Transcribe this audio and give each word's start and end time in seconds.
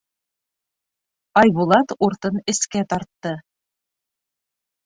Айбулат 1.41 1.93
уртын 2.07 2.41
эскә 2.55 2.83
тартты. 2.95 3.35